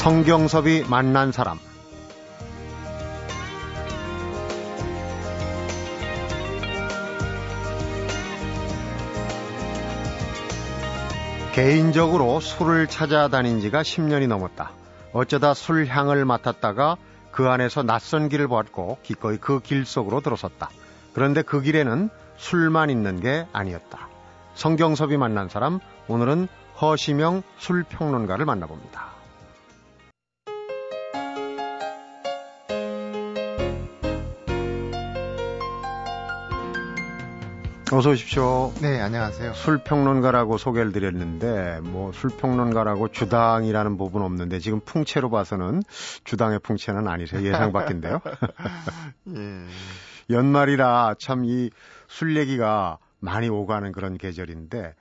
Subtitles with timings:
[0.00, 1.58] 성경섭이 만난 사람
[11.52, 14.72] 개인적으로 술을 찾아다닌 지가 10년이 넘었다.
[15.12, 16.96] 어쩌다 술 향을 맡았다가
[17.30, 20.70] 그 안에서 낯선 길을 보았고 기꺼이 그 길 속으로 들어섰다.
[21.12, 22.08] 그런데 그 길에는
[22.38, 24.08] 술만 있는 게 아니었다.
[24.54, 25.78] 성경섭이 만난 사람,
[26.08, 26.48] 오늘은
[26.80, 29.09] 허시명 술평론가를 만나봅니다.
[37.92, 38.72] 어서 오십시오.
[38.80, 39.52] 네, 안녕하세요.
[39.54, 45.82] 술평론가라고 소개를 드렸는데, 뭐, 술평론가라고 주당이라는 부분 없는데, 지금 풍채로 봐서는
[46.24, 47.42] 주당의 풍채는 아니세요.
[47.44, 48.20] 예상 밖인데요.
[49.34, 49.64] 예.
[50.30, 51.70] 연말이라 참 이
[52.06, 54.94] 술 얘기가 많이 오가는 그런 계절인데,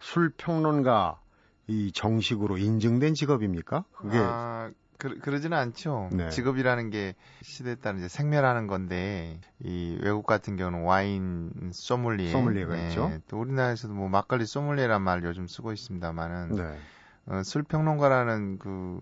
[0.00, 1.18] 술평론가
[1.66, 3.84] 이 정식으로 인증된 직업입니까?
[3.96, 6.08] 그게 아, 그, 그러지는 않죠.
[6.12, 6.30] 네.
[6.30, 12.88] 직업이라는 게 시대에 따른 이제 생멸하는 건데 이 외국 같은 경우는 와인 소믈리에, 소믈리에가 네.
[12.88, 13.12] 있죠.
[13.28, 16.78] 또 우리나라에서도 뭐 막걸리 소믈리에란 말 요즘 쓰고 있습니다만은 네.
[17.26, 19.00] 어, 술 평론가라는 그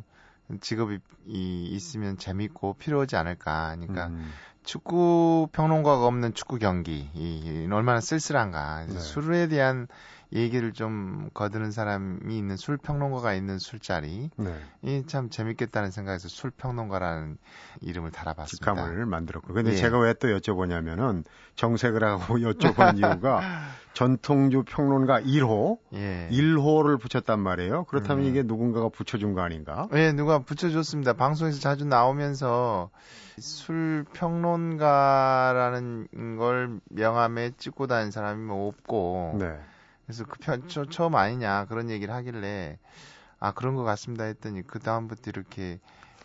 [0.60, 3.76] 직업이 이, 있으면 재밌고 필요하지 않을까.
[3.76, 4.32] 그러니까 음.
[4.64, 8.86] 축구 평론가가 없는 축구 경기 이, 얼마나 쓸쓸한가.
[8.86, 8.98] 네.
[8.98, 9.88] 술에 대한
[10.32, 14.54] 얘기를 좀 거드는 사람이 있는 술 평론가가 있는 술자리 네.
[14.82, 17.36] 이참 재밌겠다는 생각에서 술 평론가라는
[17.82, 18.74] 이름을 달아봤습니다.
[18.74, 19.76] 직함을 만들었고 근데 예.
[19.76, 21.24] 제가 왜 또 여쭤보냐면은
[21.56, 23.42] 정색을 하고 여쭤본 이유가
[23.92, 26.28] 전통주 평론가 1호 예.
[26.30, 27.84] 1호를 붙였단 말이에요.
[27.84, 28.30] 그렇다면 음.
[28.30, 29.88] 이게 누군가가 붙여준 거 아닌가?
[29.94, 31.14] 예, 누가 붙여줬습니다.
[31.14, 32.90] 방송에서 자주 나오면서
[33.38, 34.04] 술
[35.02, 39.58] 평론가라는 걸 명함에 찍고 다니는 사람이 뭐 없고 네.
[40.06, 42.78] 그래서 그 편, 저, 처음 아니냐 그런 얘기를 하길래
[43.38, 45.78] 아 그런 것 같습니다 했더니 그 다음부터 이렇게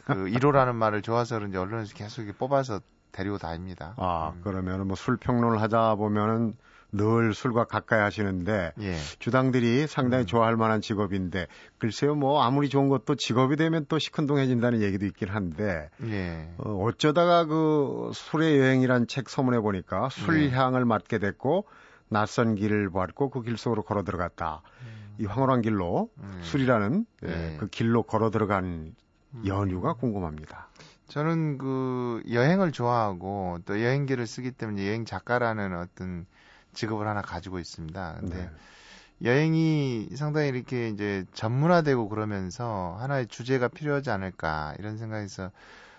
[0.05, 2.79] 그 1호라는 말을 좋아서 그런지 언론에서 계속 뽑아서
[3.11, 3.93] 데리고 다닙니다.
[3.97, 4.41] 아 음.
[4.41, 6.55] 그러면은 뭐술 평론을 하다 보면은
[6.91, 8.95] 늘 술과 가까이 하시는데 예.
[9.19, 10.27] 주당들이 상당히 음.
[10.27, 11.47] 좋아할 만한 직업인데
[11.79, 16.49] 글쎄요 뭐 아무리 좋은 것도 직업이 되면 또 시큰둥해진다는 얘기도 있긴 한데 예.
[16.57, 20.85] 어, 어쩌다가 그 술의 여행이란 책 서문에 보니까 술향을 예.
[20.85, 21.65] 맡게 됐고
[22.09, 24.61] 낯선 길을 보았고 그 길 속으로 걸어 들어갔다.
[24.81, 25.15] 음.
[25.19, 26.39] 이 황홀한 길로 음.
[26.43, 27.57] 술이라는 예, 네.
[27.59, 28.95] 그 길로 걸어 들어간
[29.33, 29.43] 음.
[29.45, 30.67] 연유가 궁금합니다.
[31.07, 36.25] 저는 그 여행을 좋아하고 또 여행기를 쓰기 때문에 여행 작가라는 어떤
[36.73, 38.17] 직업을 하나 가지고 있습니다.
[38.19, 38.49] 근데 네.
[39.23, 45.51] 여행이 상당히 이렇게 이제 전문화되고 그러면서 하나의 주제가 필요하지 않을까 이런 생각에서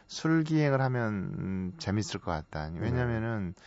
[0.06, 2.70] 술 기행을 하면 음, 재밌을 것 같다.
[2.78, 3.62] 왜냐면은 네.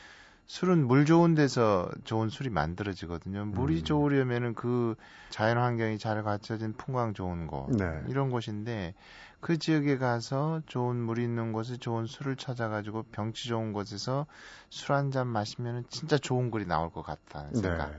[0.52, 3.46] 술은 물 좋은 데서 좋은 술이 만들어지거든요.
[3.46, 3.84] 물이 음.
[3.86, 4.96] 좋으려면은 그
[5.30, 8.04] 자연 환경이 잘 갖춰진 풍광 좋은 곳 네.
[8.10, 8.94] 이런 곳인데
[9.40, 14.26] 그 지역에 가서 좋은 물 있는 곳에 좋은 술을 찾아가지고 병치 좋은 곳에서
[14.70, 17.90] 술 한 잔 마시면은 진짜 좋은 글이 나올 것 같다는 생각.
[17.90, 17.98] 네.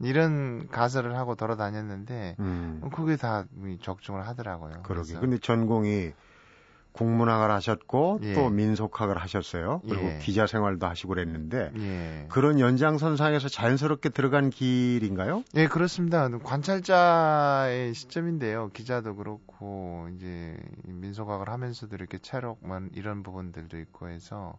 [0.00, 2.82] 이런 가설을 하고 돌아다녔는데 음.
[2.92, 3.44] 그게 다
[3.80, 4.82] 적중을 하더라고요.
[4.82, 5.14] 그러게.
[5.20, 6.10] 근데 전공이
[6.92, 8.34] 국문학을 하셨고 예.
[8.34, 9.80] 또 민속학을 하셨어요.
[9.88, 10.18] 그리고 예.
[10.20, 12.26] 기자 생활도 하시고 그랬는데 예.
[12.28, 15.42] 그런 연장선상에서 자연스럽게 들어간 길인가요?
[15.54, 16.28] 예, 그렇습니다.
[16.28, 18.70] 관찰자의 시점인데요.
[18.72, 24.58] 기자도 그렇고 이제 민속학을 하면서도 이렇게 체력만 이런 부분들도 있고 해서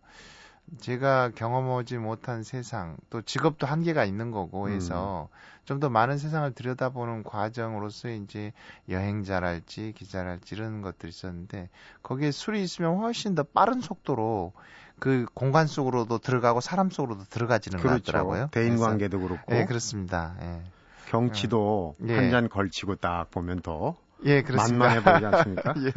[0.79, 5.37] 제가 경험하지 못한 세상, 또 직업도 한계가 있는 거고 해서 음.
[5.65, 8.51] 좀더 많은 세상을 들여다보는 과정으로서 이제
[8.89, 11.69] 여행자랄지 기자랄지 이런 것들이 있었는데
[12.01, 14.53] 거기에 술이 있으면 훨씬 더 빠른 속도로
[14.99, 17.95] 그 공간 속으로도 들어가고 사람 속으로도 들어가지는 그렇죠.
[17.97, 18.47] 것 같더라고요.
[18.51, 19.53] 대인 관계도 그렇고.
[19.53, 20.35] 네, 그렇습니다.
[20.41, 20.61] 예.
[21.09, 22.15] 경치도 예.
[22.15, 23.95] 한잔 걸치고 딱 보면 더
[24.25, 24.85] 예, 그렇습니다.
[24.85, 25.73] 만만해 보이지 않습니까?
[25.85, 25.91] 예.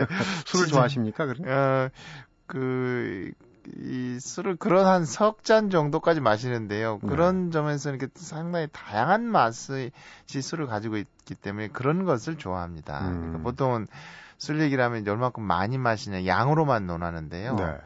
[0.47, 1.27] 술을 좋아하십니까?
[1.27, 1.48] 그럼?
[1.48, 1.88] 어,
[2.47, 3.33] 그,
[3.78, 6.98] 이 술을 그런 한 석 잔 정도까지 마시는데요.
[7.03, 7.09] 네.
[7.09, 7.51] 그런 네.
[7.51, 9.92] 점에서 이렇게 상당히 다양한 맛의
[10.27, 13.09] 술을 가지고 있기 때문에 그런 것을 좋아합니다.
[13.09, 13.21] 음.
[13.21, 13.86] 그러니까 보통은
[14.39, 17.54] 술 얘기를 하면 얼마큼 많이 마시냐 양으로만 논하는데요.
[17.57, 17.78] 네.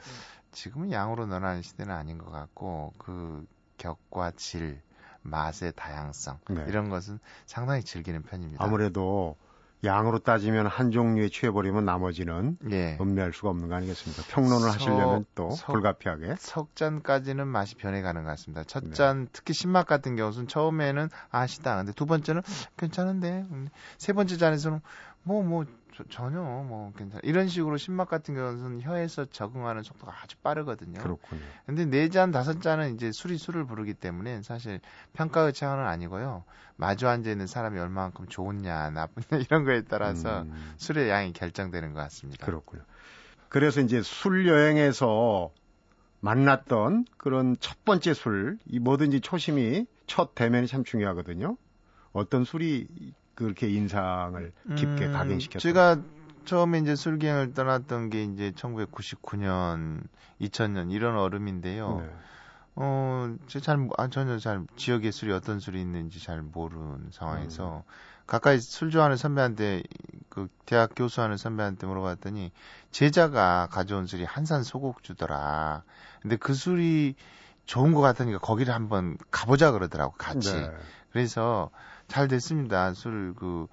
[0.53, 3.47] 지금은 양으로 논하는 시대는 아닌 것 같고 그
[3.79, 4.81] 격과 질,
[5.23, 6.65] 맛의 다양성 네.
[6.69, 8.65] 이런 것은 상당히 즐기는 편입니다.
[8.65, 9.37] 아무래도
[9.83, 12.99] 양으로 따지면 한 종류에 취해버리면 나머지는 예.
[13.01, 14.23] 음미할 수가 없는 거 아니겠습니까?
[14.29, 16.37] 평론을 석, 하시려면 또 석, 불가피하게.
[16.39, 18.65] 석 잔까지는 맛이 변해가는 것 같습니다.
[18.65, 19.29] 첫잔 네.
[19.33, 21.77] 특히 신맛 같은 경우는 처음에는 아시다.
[21.77, 22.43] 근데 두 번째는
[22.77, 23.47] 괜찮은데
[23.97, 24.81] 세 번째 잔에서는
[25.23, 25.65] 뭐뭐 뭐,
[26.09, 27.21] 전혀 뭐 괜찮아.
[27.25, 31.01] 이런 식으로 신맛 같은 경우는 혀에서 적응하는 속도가 아주 빠르거든요.
[31.01, 31.41] 그렇군요.
[31.67, 34.81] 근데 네 잔 다섯 잔은 이제 술이 술을 부르기 때문에 사실
[35.13, 36.45] 평가의 차원은 아니고요.
[36.77, 40.73] 마주 앉아 있는 사람이 얼마만큼 좋으냐 나쁘냐 이런 거에 따라서 음.
[40.79, 42.47] 술의 양이 결정되는 것 같습니다.
[42.47, 42.83] 그렇군요.
[43.49, 45.51] 그래서 이제 술 여행에서
[46.21, 51.57] 만났던 그런 첫 번째 술, 이 뭐든지 초심이 첫 대면이 참 중요하거든요.
[52.13, 52.87] 어떤 술이
[53.45, 55.73] 그렇게 인상을 깊게 음, 각인시켰어요?
[55.73, 56.03] 제가
[56.45, 60.03] 처음에 이제 술기행을 떠났던 게 이제 1999년,
[60.41, 62.01] 2000년 이런 얼음인데요.
[62.01, 62.11] 네.
[62.77, 67.93] 어, 잘, 아, 전혀 잘, 지역의 술이 어떤 술이 있는지 잘 모르는 상황에서, 음.
[68.27, 69.83] 가까이 술 좋아하는 선배한테,
[70.29, 72.53] 그, 대학 교수하는 선배한테 물어봤더니,
[72.91, 75.83] 제자가 가져온 술이 한산 소곡주더라.
[76.23, 77.17] 근데 그 술이
[77.67, 80.53] 좋은 것 같으니까 거기를 한번 가보자 그러더라고, 같이.
[80.53, 80.71] 네.
[81.13, 81.71] 그래서
[82.11, 82.93] 잘 됐습니다.
[82.93, 83.69] 술, 그,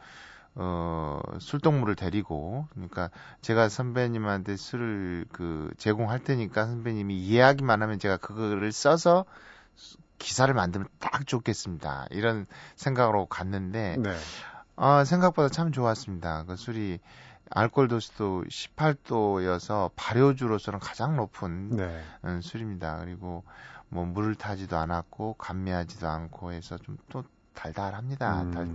[0.54, 3.10] 어, 술동무를 데리고, 그러니까
[3.42, 9.26] 제가 선배님한테 술을 그 제공할 테니까 선배님이 이해하기만 하면 제가 그거를 써서
[10.20, 12.08] 기사를 만들면 딱 좋겠습니다.
[12.12, 12.46] 이런
[12.76, 14.16] 생각으로 갔는데, 네.
[14.76, 16.46] 아, 생각보다 참 좋았습니다.
[16.46, 17.00] 그 술이
[17.50, 22.04] 알코올 도수도 18도여서 발효주로서는 가장 높은 네.
[22.26, 23.00] 음, 술입니다.
[23.00, 23.44] 그리고
[23.90, 27.24] 뭐 물을 타지도 않았고 감미하지도 않고 해서 좀 또
[27.58, 28.42] 달달합니다.
[28.44, 28.52] 음.
[28.52, 28.68] 달,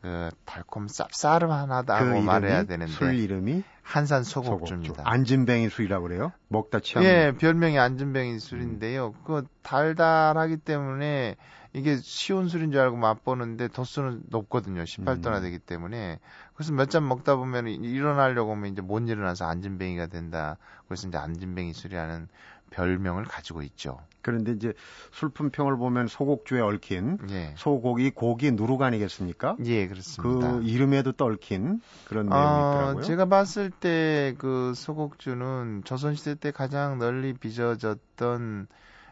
[0.00, 4.94] 그 달콤 쌉싸름하다고 그 말해야 되는데 술 이름이 한산 소곡주입니다.
[4.94, 5.08] 소곡주.
[5.10, 6.32] 안진뱅이 술이라고 그래요?
[6.48, 9.08] 먹다 취한 예, 별명이 안진뱅이 술인데요.
[9.08, 9.22] 음.
[9.24, 11.36] 그 달달하기 때문에
[11.72, 14.84] 이게 쉬운 술인 줄 알고 맛보는데 도수는 높거든요.
[14.84, 15.42] 18도나 음.
[15.42, 16.20] 되기 때문에.
[16.54, 20.56] 그래서 몇 잔 먹다 보면 일어나려고 하면 이제 못 일어나서 안진뱅이가 된다.
[20.86, 22.28] 그래서 이제 안진뱅이 술이라는
[22.74, 23.98] 별명을 가지고 있죠.
[24.22, 24.72] 그런데 이제
[25.12, 27.54] 술품평을 보면 소곡주에 얽힌 예.
[27.56, 29.56] 소고기 고기 누룩 아니겠습니까?
[29.64, 30.52] 예, 그렇습니다.
[30.52, 33.02] 그 이름에도 떨킨 그런 내용이 어, 있더라고요.
[33.02, 38.66] 제가 봤을 때 그 소곡주는 조선시대 때 가장 널리 빚어졌던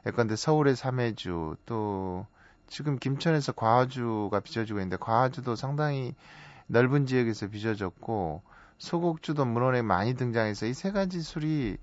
[0.06, 2.26] 예컨대 서울의 삼해주 또
[2.67, 6.15] 지금 김천에서 과주가 빚어지고 있는데 과주도 상당히
[6.67, 8.43] 넓은 지역에서 빚어졌고
[8.79, 11.76] 소곡주도 문헌에 많이 등장해서 이 세 가지 술이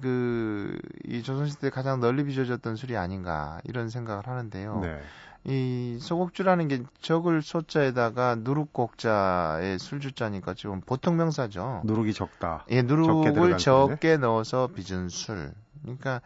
[0.00, 0.78] 그
[1.10, 4.80] 이 조선시대 가장 널리 빚어졌던 술이 아닌가 이런 생각을 하는데요.
[4.80, 5.00] 네.
[5.44, 11.82] 이 소곡주라는 게 적을 소자에다가 누룩곡자의 술주자니까 지금 보통 명사죠.
[11.84, 12.64] 누룩이 적다.
[12.70, 15.52] 예, 누룩을 적게, 적게 넣어서 빚은 술.
[15.82, 16.20] 그러니까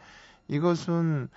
[0.49, 1.29] 이것은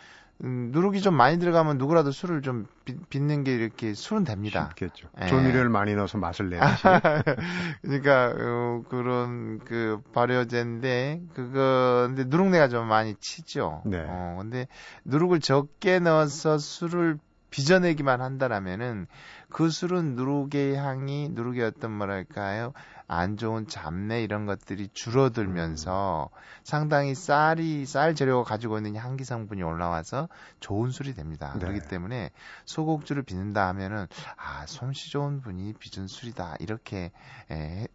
[0.44, 4.70] 음, 누룩이 좀 많이 들어가면 누구라도 술을 좀 빚, 는게 이렇게 술은 됩니다.
[4.72, 5.10] 쉽겠죠.
[5.22, 5.28] 예.
[5.28, 6.84] 조미료를 많이 넣어서 맛을 내듯이.
[7.82, 13.82] 그러니까 어, 그런 그 발효제인데 그거 근데 누룩내가 좀 많이 치죠.
[13.86, 14.06] 네.
[14.08, 14.68] 어, 근데
[15.06, 17.18] 누룩을 적게 넣어서 술을
[17.50, 19.08] 빚어내기만 한다라면은
[19.50, 22.74] 그 술은 누룩의 향이 누룩의 어떤 뭐랄까요
[23.08, 26.38] 안 좋은 잡내 이런 것들이 줄어들면서 음.
[26.64, 30.28] 상당히 쌀이 쌀 재료가 가지고 있는 향기 성분이 올라와서
[30.60, 31.54] 좋은 술이 됩니다.
[31.54, 31.60] 네.
[31.60, 32.32] 그렇기 때문에
[32.66, 37.12] 소곡주를 빚는다 하면은 아 솜씨 좋은 분이 빚은 술이다 이렇게
[37.50, 37.88] 에,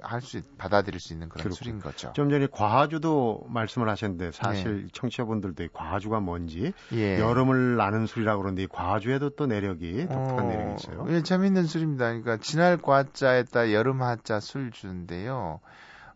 [0.00, 1.56] 할수 받아들일 수 있는 그런 그렇군.
[1.56, 2.12] 술인 거죠.
[2.12, 4.88] 좀 전에 과주도 말씀을 하셨는데 사실 네.
[4.92, 7.18] 청취자분들도 과주가 뭔지 예.
[7.18, 11.06] 여름을 나는 술이라고 그러는데 과주에도 또 내력이 독특한 어, 내력이 있어요.
[11.08, 12.06] 예, 재밌는 술입니다.
[12.06, 15.60] 그러니까 진할 과자에 따 여름 하자 술주인데요.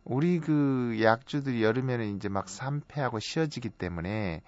[0.04, 4.42] 우리 그 약주들이 여름에는 이제 막 산패하고 쉬어지기 때문에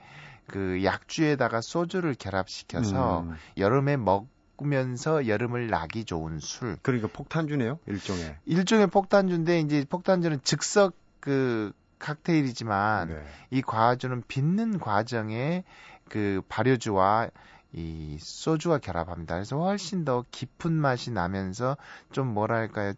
[0.47, 3.37] 그 약주에다가 소주를 결합시켜서 음.
[3.57, 4.27] 여름에 먹
[4.61, 6.77] 바꾸면서 여름을 나기 좋은 술.
[6.83, 8.37] 그러니까 폭탄주네요, 일종의.
[8.45, 13.25] 일종의 폭탄주인데 이제 폭탄주는 즉석 그 칵테일이지만 네.
[13.51, 15.65] 이 과주는 빚는 과정에
[16.09, 17.31] 그 발효주와
[17.73, 19.35] 이 소주가 결합합니다.
[19.35, 21.77] 그래서 훨씬 더 깊은 맛이 나면서
[22.13, 22.95] 좀 뭐랄까요,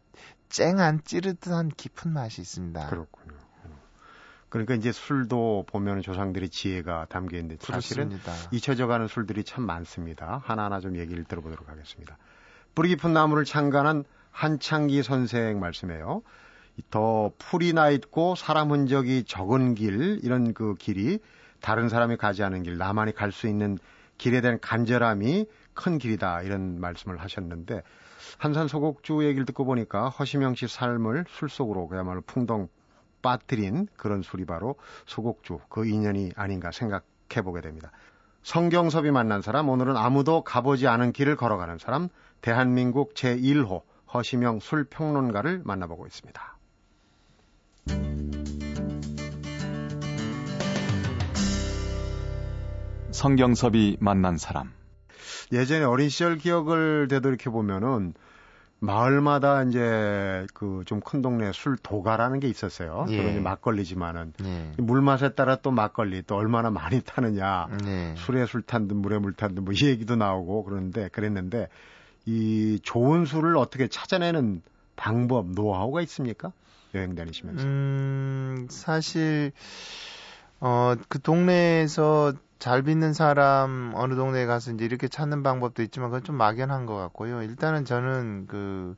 [0.49, 2.89] 쨍한 찌릿한 깊은 맛이 있습니다.
[2.89, 3.42] 그렇군요.
[4.53, 8.51] 그러니까 이제 술도 보면 조상들의 지혜가 담겨 있는데 사실은 그렇습니다.
[8.55, 10.43] 잊혀져가는 술들이 참 많습니다.
[10.45, 12.19] 하나하나 좀 얘기를 들어보도록 하겠습니다.
[12.75, 16.21] 뿌리 깊은 나무를 창간한 한창기 선생 말씀에요.
[16.91, 21.19] 더 풀이 나 있고 사람 흔적이 적은 길 이런 그 길이
[21.63, 23.79] 다른 사람이 가지 않은 길 나만이 갈 수 있는
[24.19, 27.83] 길에 대한 간절함이 큰 길이다 이런 말씀을 하셨는데
[28.37, 32.69] 한산 소곡주 얘기를 듣고 보니까 허시명 씨 삶을 술 속으로 그야말로 풍덩
[33.23, 34.77] 빠뜨린 그런 술이 바로
[35.07, 37.91] 소곡주 그 인연이 아닌가 생각해 보게 됩니다.
[38.43, 42.09] 성경섭이 만난 사람 오늘은 아무도 가보지 않은 길을 걸어가는 사람
[42.41, 46.59] 대한민국 제1호 허시명 술평론가를 만나보고 있습니다.
[53.13, 54.73] 성경섭이 만난 사람
[55.53, 58.15] 예전에 어린 시절 기억을 되돌이켜 보면은
[58.83, 63.07] 마을마다 이제 그 좀 큰 동네 술 도가라는 게 있었어요.
[63.11, 63.17] 예.
[63.17, 64.73] 그건 막걸리지만은 예.
[64.79, 67.69] 물 맛에 따라 또 막걸리 또 얼마나 많이 타느냐.
[67.87, 68.15] 예.
[68.17, 71.69] 술에 술 탄 듯 물에 물 탄 듯 뭐 이 얘기도 나오고 그러는데 그랬는데
[72.27, 74.63] 이 좋은 술을 어떻게 찾아내는
[74.97, 76.53] 방법 노하우가 있습니까?
[76.95, 77.65] 여행 다니시면서.
[77.65, 79.53] 음, 사실
[80.61, 86.23] 어, 그 동네에서 잘 빚는 사람 어느 동네에 가서 이제 이렇게 찾는 방법도 있지만 그건
[86.23, 87.43] 좀 막연한 것 같고요.
[87.43, 88.95] 일단은 저는 그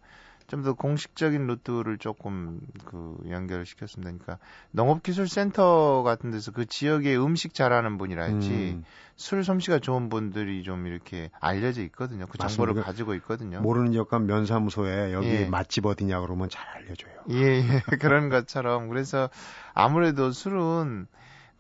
[0.47, 4.11] 좀 더 공식적인 루트를 조금 그 연결을 시켰습니다.
[4.11, 4.39] 그러니까
[4.73, 8.85] 농업기술센터 같은 데서 그 지역의 음식 잘하는 분이랄지 음.
[9.17, 12.27] 술 솜씨가 좋은 분들이 좀 이렇게 알려져 있거든요.
[12.27, 12.87] 그 정보를 맞습니다.
[12.87, 13.61] 가지고 있거든요.
[13.63, 15.47] 모르는 지역 간 면사무소에 여기 예.
[15.47, 17.15] 맛집 어디냐 그러면 잘 알려줘요.
[17.31, 17.83] 예, 예.
[17.99, 19.31] 그런 것처럼 그래서
[19.73, 21.07] 아무래도 술은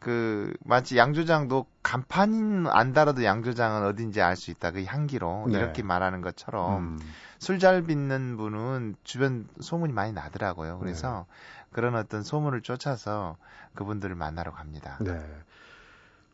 [0.04, 4.70] 그 마치 양조장도 간판 안 달아도 양조장은 어딘지 알 수 있다.
[4.70, 5.58] 그 향기로 네.
[5.58, 6.98] 이렇게 말하는 것처럼 음.
[7.38, 10.78] 술잘 빚는 분은 주변 소문이 많이 나더라고요.
[10.78, 11.68] 그래서 네.
[11.72, 13.36] 그런 어떤 소문을 쫓아서
[13.74, 14.98] 그분들을 만나러 갑니다.
[15.00, 15.20] 네.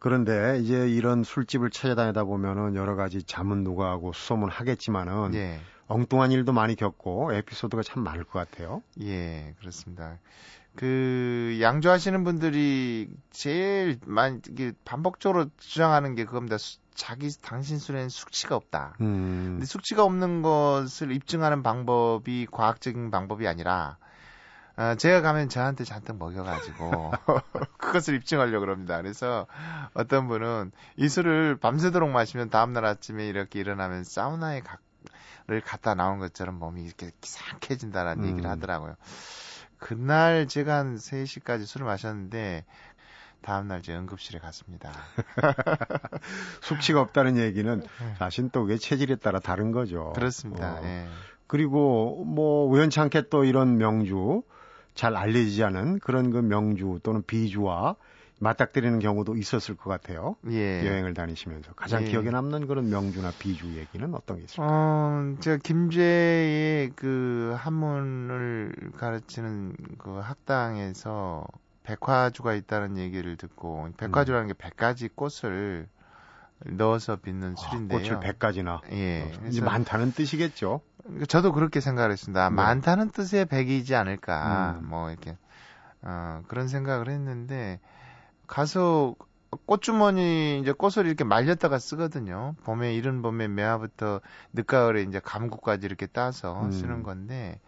[0.00, 5.60] 그런데 이제 이런 술집을 찾아다니다 보면은 여러 가지 자문 누가 하고 수소문 하겠지만은 예.
[5.90, 8.82] 엉뚱한 일도 많이 겪고 에피소드가 참 많을 것 같아요.
[9.00, 10.18] 예, 그렇습니다.
[10.76, 14.40] 그 양조하시는 분들이 제일 많이
[14.84, 16.58] 반복적으로 주장하는 게 그겁니다.
[16.58, 18.94] 수, 자기 당신 술에는 숙취가 없다.
[19.00, 19.54] 음.
[19.54, 23.96] 근데 숙취가 없는 것을 입증하는 방법이 과학적인 방법이 아니라
[24.76, 27.10] 어, 제가 가면 저한테 잔뜩 먹여가지고
[27.78, 28.96] 그것을 입증하려고 그럽니다.
[28.98, 29.48] 그래서
[29.94, 34.78] 어떤 분은 이 술을 밤새도록 마시면 다음날 아침에 이렇게 일어나면 사우나에 가,
[35.50, 38.30] 를 갔다 나온 것처럼 몸이 이렇게 상쾌해진다라는 음.
[38.30, 38.94] 얘기를 하더라고요.
[39.78, 42.64] 그날 제가 한 3시까지 술을 마셨는데
[43.42, 44.92] 다음날 제 응급실에 갔습니다.
[46.62, 47.82] 숙취가 없다는 얘기는
[48.18, 50.12] 자신 또왜 체질에 따라 다른 거죠.
[50.14, 50.74] 그렇습니다.
[50.74, 50.84] 어.
[50.84, 51.08] 예.
[51.48, 54.44] 그리고 뭐 우연치 않게 또 이런 명주
[54.94, 57.96] 잘 알려지지 않은 그런 그 명주 또는 비주와
[58.40, 60.34] 맞닥뜨리는 경우도 있었을 것 같아요.
[60.48, 60.84] 예.
[60.86, 62.06] 여행을 다니시면서 가장 예.
[62.06, 64.68] 기억에 남는 그런 명주나 비주 얘기는 어떤 게 있을까요?
[64.68, 71.46] 어, 제가 김제의 그 한문을 가르치는 그 학당에서
[71.82, 75.86] 백화주가 있다는 얘기를 듣고 백화주라는 게 100가지 꽃을
[76.64, 77.98] 넣어서 빚는 아, 술인데요.
[77.98, 78.80] 꽃을 100가지나.
[78.92, 79.30] 예.
[79.48, 80.80] 이제 많다는 뜻이겠죠.
[81.28, 82.48] 저도 그렇게 생각을 했습니다.
[82.48, 82.54] 네.
[82.54, 84.78] 많다는 뜻의 100이지 않을까.
[84.80, 84.88] 음.
[84.88, 85.36] 뭐 이렇게
[86.02, 87.80] 어, 그런 생각을 했는데
[88.50, 89.14] 가서
[89.66, 92.56] 꽃주머니 이제 꽃을 이렇게 말렸다가 쓰거든요.
[92.64, 94.20] 봄에 이른 봄에 매화부터
[94.52, 96.72] 늦가을에 이제 감구까지 이렇게 따서 음.
[96.72, 97.60] 쓰는 건데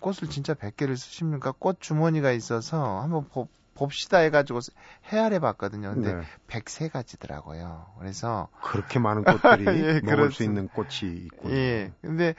[0.00, 1.54] 꽃을 진짜 100개를 쓰십니까?
[1.58, 4.60] 꽃 주머니가 있어서 한번 보, 봅시다 해가지고
[5.06, 5.94] 헤아려 봤거든요.
[5.94, 6.22] 근데 네.
[6.48, 7.86] 103가지더라고요.
[7.98, 10.30] 그래서 그렇게 많은 꽃들이 예, 먹을 그렇습니다.
[10.30, 11.54] 수 있는 꽃이 있군요.
[11.54, 11.92] 예.
[12.02, 12.34] 근데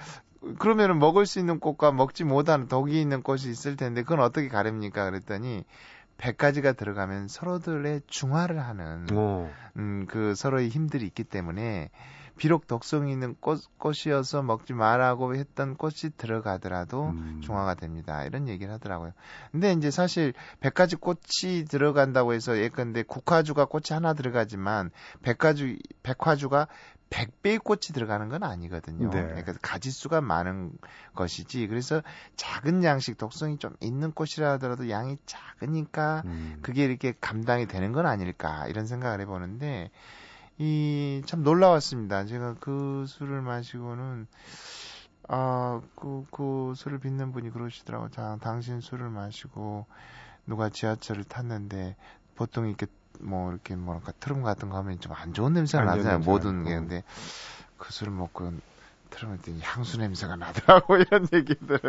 [0.59, 5.05] 그러면은 먹을 수 있는 꽃과 먹지 못하는 독이 있는 꽃이 있을 텐데 그건 어떻게 가릅니까?
[5.09, 5.63] 그랬더니
[6.17, 9.05] 100가지가 들어가면 서로들의 중화를 하는
[9.77, 11.89] 음, 그 서로의 힘들이 있기 때문에
[12.37, 17.41] 비록 독성 있는 꽃, 꽃이어서 먹지 말라고 했던 꽃이 들어가더라도 음.
[17.43, 18.23] 중화가 됩니다.
[18.23, 19.11] 이런 얘기를 하더라고요.
[19.51, 24.91] 근데 이제 사실 100가지 꽃이 들어간다고 해서 예컨대 국화주가 꽃이 하나 들어가지만
[25.23, 26.67] 100가지 백화주가
[27.09, 29.09] 100배의 꽃이 들어가는 건 아니거든요.
[29.09, 29.23] 네.
[29.23, 30.71] 그러니까 가지수가 많은
[31.15, 31.67] 것이지.
[31.67, 32.01] 그래서
[32.35, 36.59] 작은 양식 독성이 좀 있는 꽃이라 하더라도 양이 작으니까 음.
[36.61, 39.91] 그게 이렇게 감당이 되는 건 아닐까 이런 생각을 해보는데
[40.57, 42.25] 이 참 놀라웠습니다.
[42.25, 44.27] 제가 그 술을 마시고는
[45.27, 48.09] 아그그 그 술을 빚는 분이 그러시더라고.
[48.09, 49.85] 자, 당신 술을 마시고
[50.45, 51.95] 누가 지하철을 탔는데
[52.35, 52.85] 보통 이렇게
[53.19, 56.19] 뭐 이렇게 뭐랄까 트름 같은 거 하면 좀 안 좋은 냄새가 나잖아요.
[56.19, 57.03] 모든 게 근데
[57.77, 58.51] 그 술을 먹고
[59.09, 61.79] 트름을 때 향수 냄새가 나더라고 이런 얘기들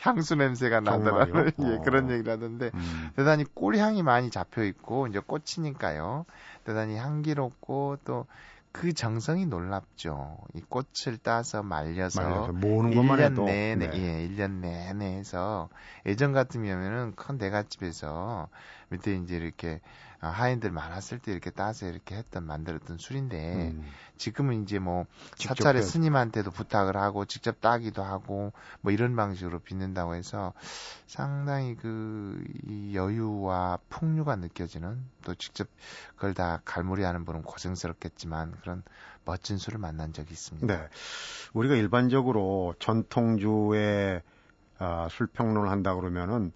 [0.00, 2.12] 향수 냄새가 나더라고 예, 그런 어.
[2.12, 3.10] 얘기를 하던데 음.
[3.16, 6.26] 대단히 꿀향이 많이 잡혀 있고 이제 꽃이니까요.
[6.64, 8.26] 대단히 향기롭고 또
[8.72, 10.38] 그 정성이 놀랍죠.
[10.54, 13.98] 이 꽃을 따서 말려서, 말려서 모으는 것만 1년 해도 내내 네.
[13.98, 15.68] 예, 1년 내내 해서
[16.06, 18.48] 예전 같으면은 큰 대갓집에서
[18.90, 19.78] 밑에 이제 이렇게 어,
[20.20, 23.86] 하인들 많았을 때 이렇게 따서 이렇게 했던 만들었던 술인데 음.
[24.18, 30.52] 지금은 이제 뭐 사찰의 스님한테도 부탁을 하고 직접 따기도 하고 뭐 이런 방식으로 빚는다고 해서
[31.06, 32.30] 상당히 그
[32.66, 35.68] 이 여유와 풍류가 느껴지는 또 직접
[36.16, 38.82] 그걸 다 갈무리하는 분은 고생스럽겠지만 그런
[39.24, 40.66] 멋진 술을 만난 적이 있습니다.
[40.66, 40.88] 네.
[41.52, 44.22] 우리가 일반적으로 전통주의
[44.78, 46.52] 아, 술 평론을 한다 그러면은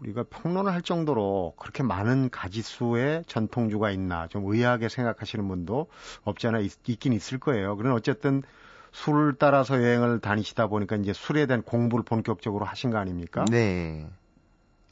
[0.00, 5.86] 우리가 평론을 할 정도로 그렇게 많은 가지수의 전통주가 있나 좀 의아하게 생각하시는 분도
[6.24, 7.76] 없지 않아 있, 긴 있을 거예요.
[7.76, 8.42] 그런 어쨌든
[8.92, 13.44] 술을 따라서 여행을 다니시다 보니까 이제 술에 대한 공부를 본격적으로 하신 거 아닙니까?
[13.50, 14.08] 네.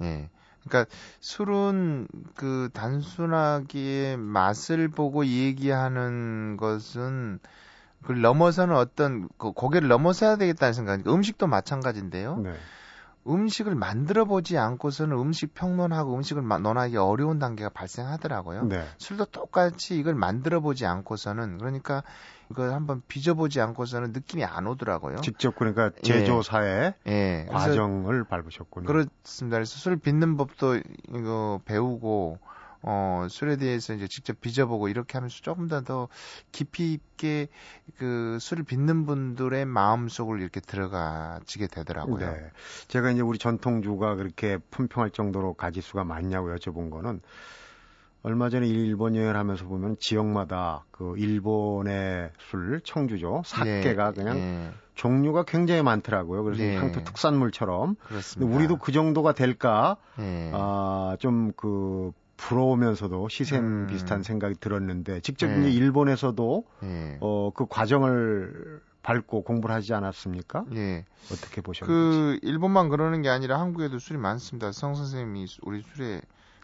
[0.03, 0.31] 예.
[0.65, 0.91] 그러니까
[1.21, 7.41] 술은 그 단순하게 맛을 보고 얘기하는 것은
[8.01, 11.07] 그걸 넘어서는 어떤 그 고개를 넘어서야 되겠다는 생각.
[11.07, 12.39] 음식도 마찬가지인데요.
[12.39, 12.55] 네.
[13.27, 18.65] 음식을 만들어 보지 않고서는 음식 평론하고 음식을 논하기 어려운 단계가 발생하더라고요.
[18.65, 18.85] 네.
[18.99, 22.03] 술도 똑같이 이걸 만들어 보지 않고서는 그러니까
[22.51, 25.17] 이걸 한번 빚어보지 않고서는 느낌이 안 오더라고요.
[25.23, 27.11] 직접 그러니까 제조사의 예.
[27.11, 27.47] 예.
[27.51, 28.87] 과정을 밟으셨군요.
[28.87, 29.57] 그렇습니다.
[29.57, 30.81] 그래서 술 빚는 법도
[31.15, 32.39] 이거 배우고
[32.83, 36.09] 어, 술에 대해서 이제 직접 빚어보고 이렇게 하면서 조금 더 더
[36.53, 37.49] 깊이 있게
[37.99, 42.31] 그 술을 빚는 분들의 마음 속을 이렇게 들어가지게 되더라고요.
[42.31, 42.51] 네.
[42.89, 47.21] 제가 이제 우리 전통주가 그렇게 품평할 정도로 가지수가 많냐고 여쭤본 거는
[48.23, 54.71] 얼마 전에 일본 여행을 하면서 보면 지역마다 그 일본의 술 청주죠 사케가 네, 그냥 네.
[54.95, 56.45] 종류가 굉장히 많더라고요.
[56.45, 56.77] 그래서 네.
[56.77, 57.97] 향토 특산물처럼.
[57.97, 58.57] 그렇습니다.
[58.57, 59.97] 우리도 그 정도가 될까?
[60.17, 60.53] 네.
[60.55, 62.13] 아좀 그
[62.43, 63.87] 부러우면서도 시샘 음.
[63.87, 65.71] 비슷한 생각이 들었는데 직접 네.
[65.71, 67.19] 일본에서도 네.
[67.21, 70.65] 어 그 과정을 밟고 공부를 하지 않았습니까?
[70.75, 71.05] 예.
[71.33, 71.87] 어떻게 보셨는지.
[71.87, 74.71] 그 일본만 그러는 게 아니라 한국에도 술이 많습니다.
[74.73, 76.21] 성 선생님이 우리 술에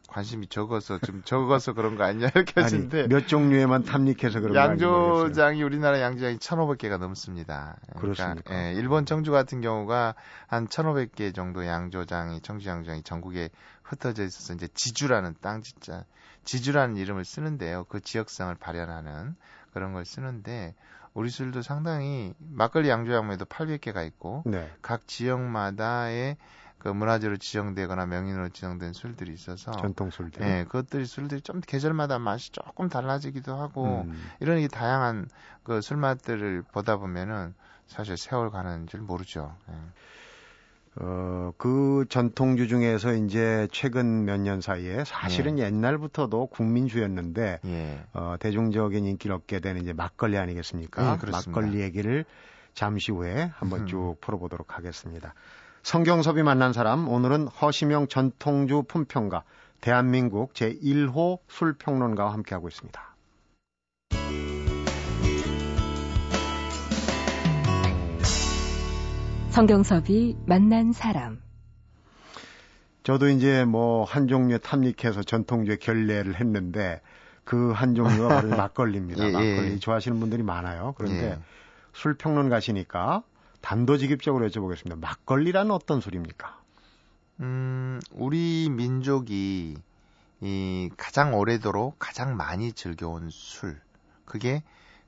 [0.08, 5.62] 관심이 적어서 좀 적어서 그런 거 아니냐 이렇게 하시는데 몇 종류에만 탐닉해서 그런 거 양조장이
[5.62, 7.76] 우리나라 양조장이 1,500개가 넘습니다.
[7.96, 8.54] 그러니까, 그렇습니까?
[8.68, 10.14] 예, 일본 청주 같은 경우가
[10.46, 13.50] 한 1,500개 정도 양조장이 청주 양조장이 전국에
[13.88, 16.04] 흩어져 있어서 이제 지주라는 땅 진짜
[16.44, 17.84] 지주라는 이름을 쓰는데요.
[17.84, 19.34] 그 지역성을 발현하는
[19.72, 20.74] 그런 걸 쓰는데
[21.14, 24.70] 우리 술도 상당히 막걸리 양조장에도 800개가 있고 네.
[24.82, 26.36] 각 지역마다의
[26.78, 30.42] 그 문화재로 지정되거나 명인으로 지정된 술들이 있어서 전통 술들.
[30.46, 34.30] 예, 그것들이 술들이 좀 계절마다 맛이 조금 달라지기도 하고 음.
[34.38, 35.28] 이런 이 다양한
[35.64, 37.54] 그 술맛들을 보다 보면은
[37.88, 39.56] 사실 세월 가는 줄 모르죠.
[39.70, 39.74] 예.
[41.00, 45.64] 어, 그 전통주 중에서 이제 최근 몇 년 사이에 사실은 예.
[45.64, 48.04] 옛날부터도 국민주였는데 예.
[48.12, 51.18] 어, 대중적인 인기를 얻게 되는 이제 막걸리 아니겠습니까?
[51.22, 52.24] 예, 막걸리 얘기를
[52.74, 53.86] 잠시 후에 한번 음.
[53.86, 55.34] 쭉 풀어보도록 하겠습니다.
[55.82, 59.44] 성경섭이 만난 사람 오늘은 허시명 전통주 품평가
[59.80, 63.00] 대한민국 제1호 술평론가와 함께하고 있습니다.
[69.58, 71.42] 성경섭이 만난 사람
[73.02, 77.00] 저도 이제 뭐 한 종류에 탐닉해서 전통주의 결례를 했는데
[77.42, 79.24] 그 한 종류가 바로 막걸리입니다.
[79.24, 80.94] 예, 예, 막걸리 좋아하시는 분들이 많아요.
[80.96, 81.38] 그런데 예.
[81.92, 83.24] 술 평론가시니까
[83.60, 84.96] 단도직입적으로 여쭤보겠습니다.
[85.00, 86.56] 막걸리란 어떤 술입니까?
[87.40, 89.76] 음, 우리 민족이
[90.40, 93.80] 이 가장 오래도록 가장 많이 즐겨온 술.
[94.24, 94.62] 그게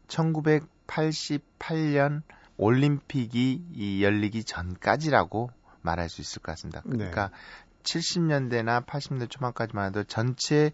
[0.08, 2.22] 1988년
[2.60, 6.82] 올림픽이 이 열리기 전까지라고 말할 수 있을 것 같습니다.
[6.84, 6.96] 네.
[6.96, 7.34] 그러니까 네.
[7.82, 10.70] 70년대나 80년대 초반까지만 해도 전체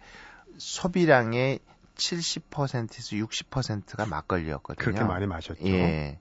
[0.59, 1.61] 소비량의
[1.95, 4.85] 70%에서 60%가 막걸리였거든요.
[4.85, 5.65] 그렇게 많이 마셨죠.
[5.67, 6.19] 예.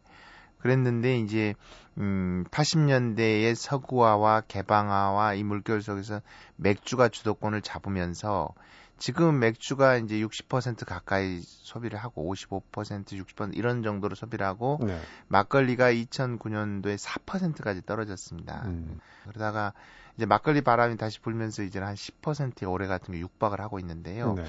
[0.59, 1.55] 그랬는데 이제
[1.97, 6.21] 음 80년대에 서구화와 개방화와 이 물결 속에서
[6.57, 8.53] 맥주가 주도권을 잡으면서
[8.97, 14.99] 지금 맥주가 이제 60% 가까이 소비를 하고 55% 60% 이런 정도로 소비를 하고 네.
[15.27, 18.63] 막걸리가 2009년도에 4%까지 떨어졌습니다.
[18.65, 18.99] 음.
[19.23, 19.73] 그러다가
[20.15, 24.35] 이제 막걸리 바람이 다시 불면서 이제는 한 10%의 올해 같은 게 육박을 하고 있는데요.
[24.35, 24.45] 네.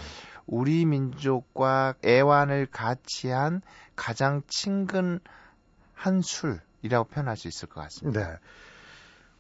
[0.46, 3.62] 우리 민족과 애완을 같이 한
[3.96, 5.18] 가장 친근
[5.92, 8.32] 한 술이라고 표현할 수 있을 것 같습니다.
[8.32, 8.38] 네.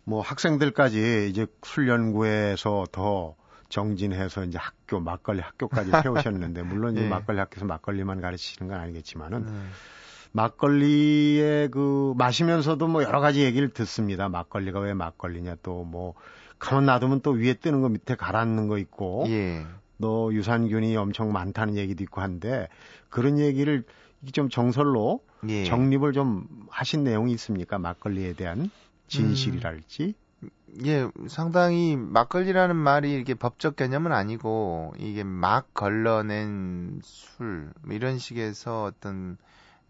[0.02, 3.36] 뭐 학생들까지 이제 술 연구에서 더
[3.68, 7.00] 정진해서 이제 학교 막걸리 학교까지 세우셨는데 물론 네.
[7.00, 9.52] 이제 막걸리 학교에서 막걸리만 가르치시는 건 아니겠지만은 네.
[10.32, 14.28] 막걸리에 그 마시면서도 뭐 여러 가지 얘기를 듣습니다.
[14.28, 16.14] 막걸리가 왜 막걸리냐 또뭐
[16.58, 19.64] 가만 놔두면 또 위에 뜨는 거 밑에 가라앉는 거 있고 예.
[20.00, 22.68] 또 유산균이 엄청 많다는 얘기도 있고 한데
[23.08, 23.84] 그런 얘기를
[24.32, 25.64] 좀 정설로 예.
[25.64, 27.78] 정립을 좀 하신 내용이 있습니까?
[27.78, 28.70] 막걸리에 대한
[29.08, 30.02] 진실이랄지.
[30.02, 30.25] 음,
[30.84, 39.38] 예, 상당히 막걸리라는 말이 이렇게 법적 개념은 아니고 이게 막 걸러낸 술뭐 이런 식에서 어떤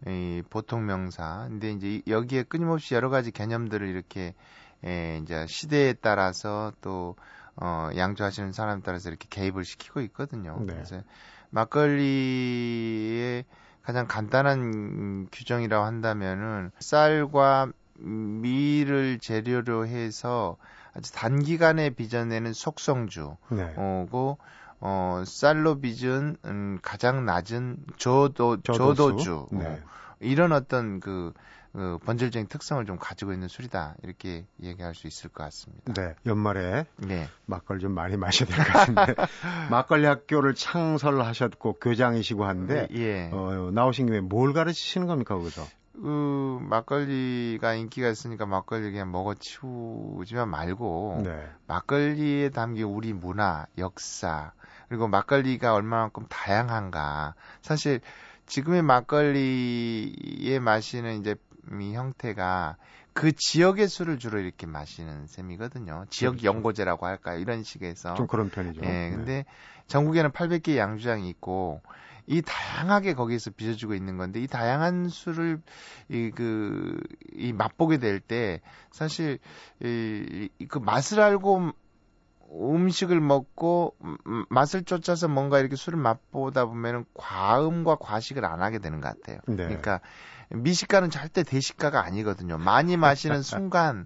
[0.05, 1.47] 이 보통 명사.
[1.49, 4.33] 근데 이제 여기에 끊임없이 여러 가지 개념들을 이렇게
[4.85, 7.15] 에, 이제 시대에 따라서 또
[7.55, 10.57] 어, 양조하시는 사람 따라서 이렇게 개입을 시키고 있거든요.
[10.59, 10.73] 네.
[10.73, 11.01] 그래서
[11.49, 13.45] 막걸리의
[13.81, 20.57] 가장 간단한 규정이라고 한다면은 쌀과 밀을 재료로 해서
[20.93, 23.73] 아주 단기간에 빚어내는 속성주고 네.
[24.79, 29.81] 어, 쌀로 빚은 음, 가장 낮은 저도 저도주, 네.
[30.19, 31.33] 이런 어떤 그,
[31.73, 35.93] 그 번질적인 특성을 좀 가지고 있는 술이다 이렇게 얘기할 수 있을 것 같습니다.
[35.93, 37.27] 네, 연말에 네.
[37.45, 39.15] 막걸리 좀 많이 마셔야 될 것 같은데
[39.71, 43.29] 막걸리 학교를 창설하셨고 교장이시고 한데 네, 예.
[43.31, 45.65] 어, 나오신 김에 뭘 가르치시는 겁니까 거기서?
[46.01, 51.49] 그 막걸리가 인기가 있으니까 막걸리 그냥 먹어치우지만 말고 네.
[51.67, 54.53] 막걸리에 담긴 우리 문화, 역사
[54.89, 57.33] 그리고 막걸리가 얼마만큼 다양한가.
[57.61, 57.99] 사실
[58.45, 61.35] 지금의 막걸리에 마시는 이제
[61.81, 62.77] 이 형태가
[63.13, 66.05] 그 지역의 술을 주로 이렇게 마시는 셈이거든요.
[66.09, 66.47] 지역 그렇죠.
[66.47, 67.39] 연고제라고 할까요?
[67.39, 68.13] 이런 식에서.
[68.13, 68.81] 좀 그런 편이죠.
[68.83, 69.45] 예, 근데 네.
[69.87, 71.81] 전국에는 800개 양주장이 있고
[72.27, 75.61] 이 다양하게 거기에서 빚어주고 있는 건데 이 다양한 술을
[76.09, 76.99] 이그
[77.33, 78.61] 이 맛보게 될 때
[78.91, 79.39] 사실
[79.81, 81.71] 이 그 맛을 알고
[82.51, 83.95] 음식을 먹고
[84.49, 89.39] 맛을 쫓아서 뭔가 이렇게 술을 맛보다 보면은 과음과 과식을 안 하게 되는 것 같아요.
[89.47, 89.55] 네.
[89.55, 89.99] 그러니까
[90.49, 92.57] 미식가는 절대 대식가가 아니거든요.
[92.57, 94.05] 많이 마시는 순간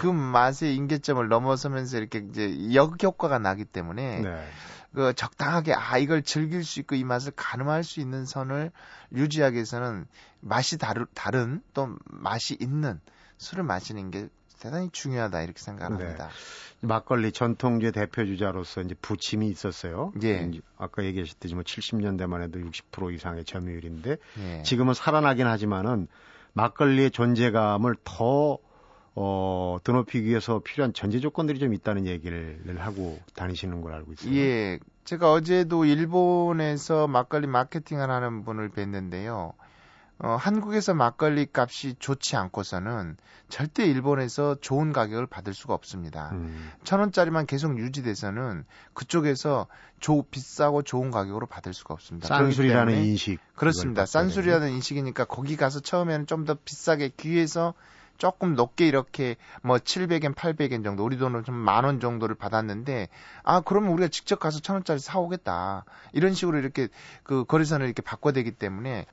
[0.00, 4.48] 그 맛의 임계점을 넘어서면서 이렇게 이제 역효과가 나기 때문에 네.
[4.94, 8.72] 그 적당하게 아 이걸 즐길 수 있고 이 맛을 가늠할 수 있는 선을
[9.12, 10.06] 유지하기 위해서는
[10.40, 12.98] 맛이 다르, 다른 또 맛이 있는
[13.36, 16.28] 술을 마시는 게 대단히 중요하다 이렇게 생각합니다.
[16.28, 16.86] 네.
[16.86, 20.14] 막걸리 전통주의 대표 주자로서 이제 부침이 있었어요.
[20.22, 20.50] 예.
[20.78, 24.62] 아까 얘기하셨듯이 뭐 70년대만 해도 60% 이상의 점유율인데 예.
[24.62, 26.08] 지금은 살아나긴 하지만은
[26.54, 28.58] 막걸리의 존재감을 더
[29.14, 34.34] 어, 드높이기 위해서 필요한 전제 조건들이 좀 있다는 얘기를 하고 다니시는 걸 알고 있어요.
[34.34, 34.78] 예.
[35.04, 39.52] 제가 어제도 일본에서 막걸리 마케팅을 하는 분을 뵀는데요.
[40.22, 43.16] 어, 한국에서 막걸리 값이 좋지 않고서는
[43.48, 46.28] 절대 일본에서 좋은 가격을 받을 수가 없습니다.
[46.32, 46.70] 음.
[46.84, 49.66] 천 원짜리만 계속 유지돼서는 그쪽에서
[49.98, 52.28] 조, 비싸고 좋은 가격으로 받을 수가 없습니다.
[52.28, 53.40] 싼술이라는 인식.
[53.54, 54.04] 그렇습니다.
[54.04, 57.74] 싼술이라는 인식이니까 거기 가서 처음에는 좀 더 비싸게 귀해서
[58.20, 63.08] 조금 높게 이렇게 뭐 700엔, 800엔 정도 우리 돈으로 좀 만 원 정도를 받았는데
[63.42, 66.88] 아 그러면 우리가 직접 가서 천 원짜리 사오겠다 이런 식으로 이렇게
[67.24, 69.06] 그 거래선을 이렇게 바꿔야되기 때문에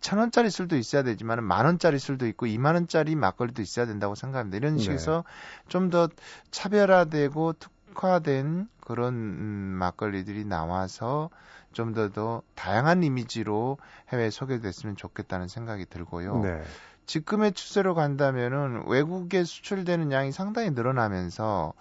[0.00, 4.56] 천 원짜리 술도 있어야 되지만 만 원짜리 술도 있고 2만 원짜리 막걸리도 있어야 된다고 생각합니다.
[4.56, 4.82] 이런 네.
[4.82, 5.68] 식에서 네.
[5.68, 6.08] 좀더
[6.50, 11.30] 차별화되고 특화된 그런 음, 막걸리들이 나와서
[11.72, 16.40] 좀 더 더 다양한 이미지로 해외에 소개됐으면 좋겠다는 생각이 들고요.
[16.40, 16.62] 네.
[17.08, 21.72] 지금의 추세로 간다면은 외국에 수출되는 양이 상당히 늘어나면서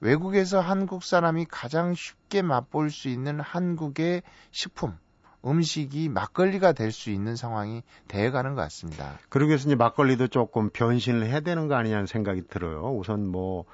[0.00, 4.98] 외국에서 한국 사람이 가장 쉽게 맛볼 수 있는 한국의 식품,
[5.46, 9.18] 음식이 막걸리가 될 수 있는 상황이 돼가는 것 같습니다.
[9.28, 12.92] 그러기 위해서 이제 막걸리도 조금 변신을 해야 되는 거 아니냐는 생각이 들어요.
[12.96, 13.64] 우선 뭐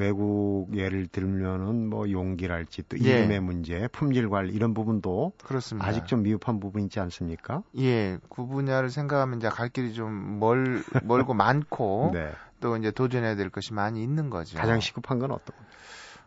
[0.00, 3.18] 외국 예를 들면은 뭐 용기랄지 또 예.
[3.20, 5.86] 이름의 문제, 품질 관리 이런 부분도 그렇습니다.
[5.86, 7.62] 아직 좀 미흡한 부분이 있지 않습니까?
[7.78, 12.32] 예, 그 분야를 생각하면 이제 갈 길이 좀 멀, 멀고 많고 네.
[12.60, 14.58] 또 이제 도전해야 될 것이 많이 있는 거죠.
[14.58, 15.54] 가장 시급한 건 어떤?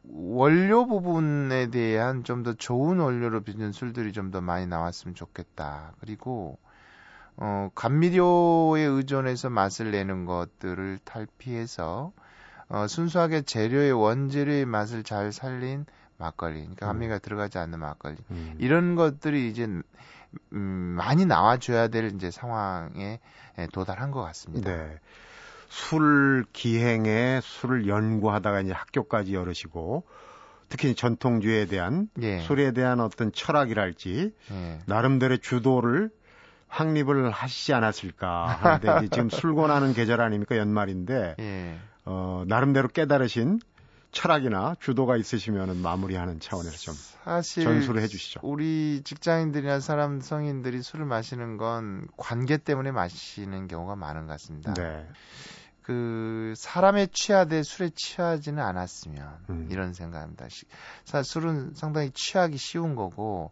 [0.05, 5.93] 원료 부분에 대한 좀 더 좋은 원료로 빚는 술들이 좀 더 많이 나왔으면 좋겠다.
[5.99, 6.57] 그리고
[7.37, 12.11] 어, 감미료에 의존해서 맛을 내는 것들을 탈피해서
[12.73, 15.85] 어, 순수하게 재료의 원재료의 맛을 잘 살린
[16.17, 17.19] 막걸리, 그러니까 감미가 음.
[17.21, 18.55] 들어가지 않는 막걸리 음.
[18.57, 19.85] 이런 것들이 이제 음,
[20.51, 23.19] 많이 나와줘야 될 이제 상황에
[23.71, 24.75] 도달한 것 같습니다.
[24.75, 24.99] 네.
[25.69, 30.05] 술 기행에 술을 연구하다가 이제 학교까지 열으시고
[30.67, 32.39] 특히 전통주에 대한 예.
[32.39, 34.79] 술에 대한 어떤 철학이랄지 예.
[34.87, 36.09] 나름대로의 주도를
[36.67, 41.77] 확립을 하시지 않았을까 하는데 지금 술 권하는 계절 아닙니까 연말인데 예.
[42.05, 43.59] 어, 나름대로 깨달으신
[44.11, 48.41] 철학이나 주도가 있으시면 마무리하는 차원에서 좀 사실 전수를 해주시죠.
[48.43, 54.73] 우리 직장인들이나 사람 성인들이 술을 마시는 건 관계 때문에 마시는 경우가 많은 것 같습니다.
[54.75, 55.07] 네.
[55.81, 59.67] 그 사람에 취하되 술에 취하지는 않았으면 음.
[59.69, 60.47] 이런 생각합니다.
[61.03, 63.51] 사실 술은 상당히 취하기 쉬운 거고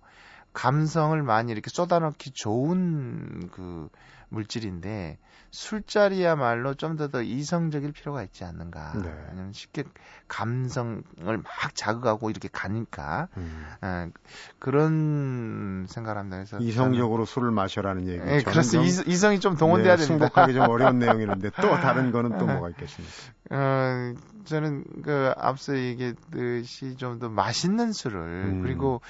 [0.54, 3.90] 감성을 많이 이렇게 쏟아넣기 좋은 그
[4.30, 5.18] 물질인데
[5.52, 8.94] 술자리야말로 좀 더 더 이성적일 필요가 있지 않는가.
[8.96, 9.14] 네.
[9.30, 9.84] 왜냐면 쉽게
[10.28, 13.66] 감성을 막 자극하고 이렇게 가니까 음.
[13.84, 14.12] 에, 예,
[14.60, 16.38] 그런 생각을 합니다.
[16.38, 18.20] 그래서 이성적으로 술을 마셔라는 얘기.
[18.24, 19.04] 네, 그렇습니다.
[19.06, 20.28] 이성이 좀 동원돼야 네, 됩니다.
[20.28, 23.14] 승복하기 좀 어려운 내용이는데 또 다른 거는 또 뭐가 있겠습니까?
[23.52, 24.14] 어,
[24.46, 28.62] 저는 그 앞서 얘기했듯이 좀 더 맛있는 술을 음.
[28.64, 29.02] 그리고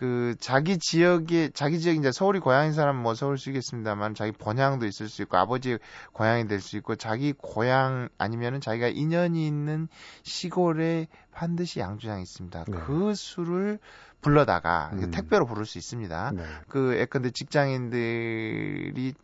[0.00, 5.10] 그 자기 지역에 자기 지역 이제 서울이 고향인 사람 뭐 서울 쓰겠습니다만 자기 번향도 있을
[5.10, 5.76] 수 있고 아버지
[6.14, 9.88] 고향이 될 수 있고 자기 고향 아니면은 자기가 인연이 있는
[10.22, 12.64] 시골의 반드시 양주장이 있습니다.
[12.66, 12.78] 네.
[12.86, 13.78] 그 술을
[14.20, 15.10] 불러다가 음.
[15.10, 16.32] 택배로 부를 수 있습니다.
[16.34, 16.44] 네.
[16.68, 19.14] 그 예컨대 직장인들이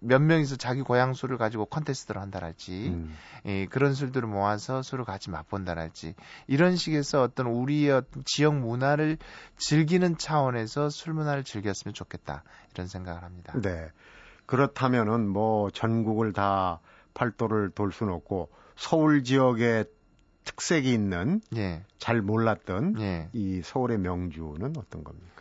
[0.00, 3.16] 몇 명이서 자기 고향 술을 가지고 컨테스트를 한다랄지 음.
[3.46, 6.14] 예, 그런 술들을 모아서 술을 같이 맛본다랄지
[6.46, 9.18] 이런 식에서 어떤 우리의 지역 문화를
[9.56, 13.52] 즐기는 차원에서 술 문화를 즐겼으면 좋겠다 이런 생각을 합니다.
[13.60, 13.90] 네.
[14.46, 16.80] 그렇다면은 뭐 전국을 다
[17.14, 19.86] 팔도를 돌 수는 없고 서울 지역의
[20.44, 21.84] 특색이 있는 예.
[21.98, 23.28] 잘 몰랐던 예.
[23.32, 25.33] 이 서울의 명주는 어떤 겁니까?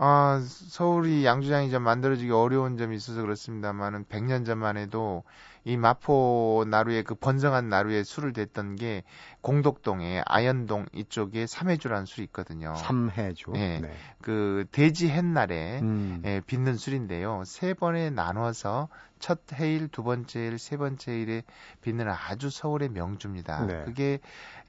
[0.00, 5.24] 아, 서울이 양주장이 좀 만들어지기 어려운 점이 있어서 그렇습니다만은 100년 전만 해도
[5.64, 9.02] 이 마포 나루에 그 번성한 나루에 술을 댔던 게
[9.40, 12.76] 공덕동에 아현동 이쪽에 삼해주라는 술이 있거든요.
[12.76, 13.50] 삼해주.
[13.52, 13.80] 네.
[13.80, 13.92] 네.
[14.22, 16.22] 그 돼지 햇날에 음.
[16.24, 17.42] 예, 빚는 술인데요.
[17.44, 21.42] 세 번에 나눠서 첫 해일, 두 번째 일, 세 번째 일에
[21.82, 23.66] 빚는 아주 서울의 명주입니다.
[23.66, 23.82] 네.
[23.84, 24.20] 그게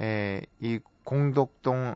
[0.01, 1.93] 에, 이 공덕동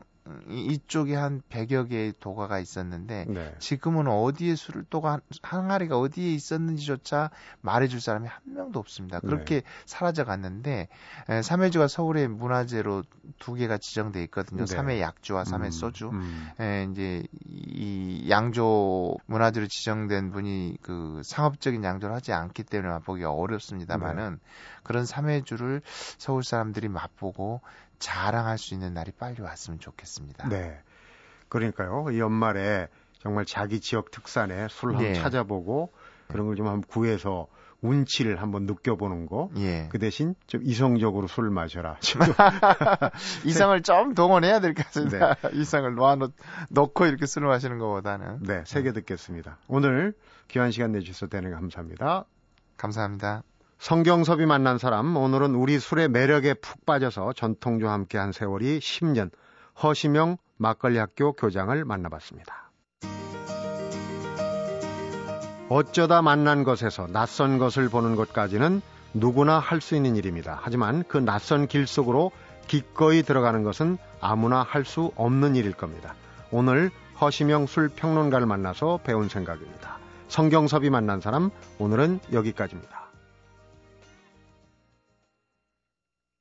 [0.48, 3.54] 이쪽에 한 100여 개의 도가가 있었는데 네.
[3.58, 9.20] 지금은 어디에 술을 또가 항아리가 어디에 있었는지조차 말해줄 사람이 한 명도 없습니다.
[9.20, 9.62] 그렇게 네.
[9.84, 10.88] 사라져 갔는데
[11.28, 13.04] 에, 삼해주가 서울의 문화재로
[13.38, 14.64] 두 개가 지정돼 있거든요.
[14.64, 14.66] 네.
[14.66, 16.08] 삼해 약주와 삼해 음, 소주.
[16.08, 16.48] 음.
[16.58, 24.30] 에, 이제 이 양조 문화재로 지정된 분이 그 상업적인 양조를 하지 않기 때문에 맛보기가 어렵습니다만은
[24.32, 24.38] 네.
[24.82, 25.82] 그런 삼해주를
[26.16, 27.60] 서울 사람들이 맛보고
[28.04, 30.48] 자랑할 수 있는 날이 빨리 왔으면 좋겠습니다.
[30.50, 30.78] 네.
[31.48, 32.10] 그러니까요.
[32.10, 32.88] 이 연말에
[33.18, 35.14] 정말 자기 지역 특산의 술 한번 네.
[35.14, 35.90] 찾아보고
[36.28, 37.46] 그런 걸 좀 한번 구해서
[37.80, 39.50] 운치를 한번 느껴보는 거.
[39.56, 39.88] 예.
[39.90, 41.98] 그 대신 좀 이성적으로 술 마셔라.
[43.44, 45.34] 이성을 좀 동원해야 될 것 같습니다.
[45.34, 45.50] 네.
[45.60, 46.32] 이성을 놓아놓,
[46.70, 48.42] 놓고 이렇게 술을 마시는 것보다는.
[48.42, 49.58] 네, 세개 듣겠습니다.
[49.68, 50.14] 오늘
[50.48, 52.24] 귀한 시간 내주셔서 대단히 감사합니다.
[52.76, 53.42] 감사합니다.
[53.84, 59.30] 성경섭이 만난 사람, 오늘은 우리 술의 매력에 푹 빠져서 전통주와 함께한 세월이 10년,
[59.82, 62.70] 허시명 막걸리학교 교장을 만나봤습니다.
[65.68, 68.80] 어쩌다 만난 것에서 낯선 것을 보는 것까지는
[69.12, 70.58] 누구나 할 수 있는 일입니다.
[70.62, 72.30] 하지만 그 낯선 길 속으로
[72.66, 76.14] 기꺼이 들어가는 것은 아무나 할 수 없는 일일 겁니다.
[76.50, 79.98] 오늘 허시명 술 평론가를 만나서 배운 생각입니다.
[80.28, 83.03] 성경섭이 만난 사람, 오늘은 여기까지입니다.